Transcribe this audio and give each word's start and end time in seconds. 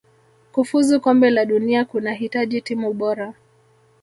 kufuzu 0.51 1.01
kombe 1.01 1.29
la 1.29 1.45
dunia 1.45 1.85
kunahitaji 1.85 2.61
timu 2.61 2.93
bora 2.93 3.33